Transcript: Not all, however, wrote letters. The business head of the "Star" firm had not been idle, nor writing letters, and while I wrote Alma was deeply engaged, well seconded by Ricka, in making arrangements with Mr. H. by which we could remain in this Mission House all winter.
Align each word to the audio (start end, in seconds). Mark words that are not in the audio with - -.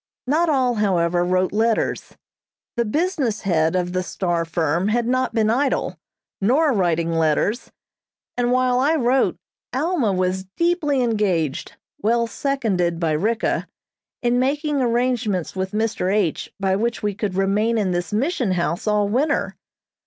Not 0.25 0.49
all, 0.49 0.73
however, 0.81 1.23
wrote 1.23 1.53
letters. 1.53 2.17
The 2.75 2.85
business 2.85 3.41
head 3.41 3.75
of 3.75 3.93
the 3.93 4.01
"Star" 4.01 4.45
firm 4.45 4.87
had 4.87 5.05
not 5.05 5.35
been 5.35 5.51
idle, 5.51 5.95
nor 6.41 6.73
writing 6.73 7.11
letters, 7.11 7.71
and 8.35 8.51
while 8.51 8.79
I 8.79 8.95
wrote 8.95 9.37
Alma 9.71 10.11
was 10.11 10.45
deeply 10.57 11.03
engaged, 11.03 11.77
well 12.01 12.25
seconded 12.25 12.99
by 12.99 13.11
Ricka, 13.11 13.67
in 14.23 14.39
making 14.39 14.81
arrangements 14.81 15.55
with 15.55 15.69
Mr. 15.71 16.11
H. 16.11 16.51
by 16.59 16.75
which 16.75 17.03
we 17.03 17.13
could 17.13 17.35
remain 17.35 17.77
in 17.77 17.91
this 17.91 18.11
Mission 18.11 18.53
House 18.53 18.87
all 18.87 19.07
winter. 19.07 19.55